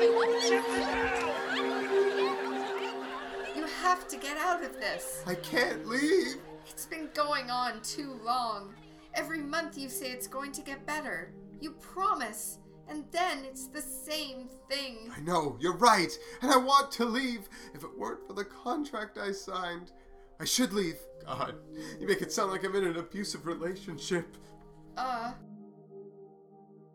[0.00, 0.22] You
[3.82, 5.24] have to get out of this.
[5.26, 6.36] I can't leave.
[6.68, 8.74] It's been going on too long.
[9.14, 11.32] Every month you say it's going to get better.
[11.60, 15.10] You promise, and then it's the same thing.
[15.16, 17.48] I know, you're right, and I want to leave.
[17.74, 19.90] If it weren't for the contract I signed,
[20.38, 20.98] I should leave.
[21.26, 21.56] God,
[21.98, 24.36] you make it sound like I'm in an abusive relationship.
[24.96, 25.32] Uh.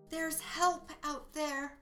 [0.09, 1.79] There's help out there.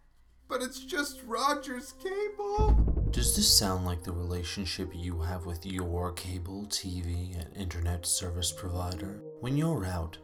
[0.51, 2.71] But it's just Rogers Cable.
[3.11, 8.51] Does this sound like the relationship you have with your cable, TV, and internet service
[8.51, 9.21] provider?
[9.39, 10.17] When you're out,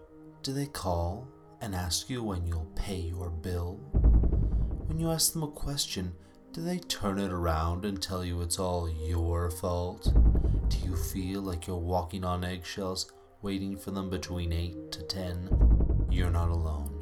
[0.43, 1.29] do they call
[1.61, 3.79] and ask you when you'll pay your bill?
[4.87, 6.13] When you ask them a question,
[6.51, 10.13] do they turn it around and tell you it's all your fault?
[10.67, 16.07] Do you feel like you're walking on eggshells, waiting for them between 8 to 10?
[16.11, 16.96] You're not alone.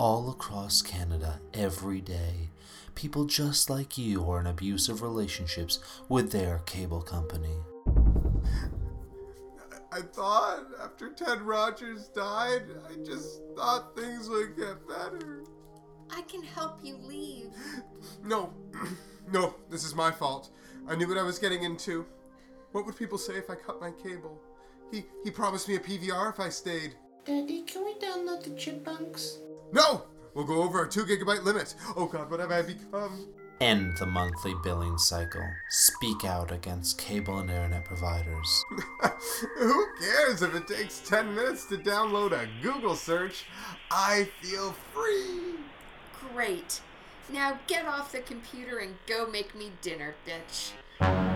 [0.00, 2.48] All across Canada, every day,
[2.94, 7.58] people just like you are in abusive relationships with their cable company.
[9.92, 15.44] I thought after Ted Rogers died, I just thought things would get better.
[16.08, 17.52] I can help you leave.
[18.24, 18.54] No,
[19.30, 20.48] no, this is my fault.
[20.88, 22.06] I knew what I was getting into.
[22.72, 24.40] What would people say if I cut my cable?
[24.90, 26.94] He he promised me a PVR if I stayed.
[27.26, 29.40] Daddy, can we download the chipmunks?
[29.72, 30.04] No!
[30.34, 31.74] We'll go over our two gigabyte limit.
[31.96, 33.28] Oh god, what have I become?
[33.60, 35.44] End the monthly billing cycle.
[35.68, 38.64] Speak out against cable and internet providers.
[39.58, 43.44] Who cares if it takes 10 minutes to download a Google search?
[43.90, 45.56] I feel free.
[46.32, 46.80] Great.
[47.30, 51.29] Now get off the computer and go make me dinner, bitch.